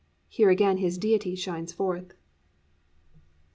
[0.15, 2.15] "+ Here again his Deity shines forth.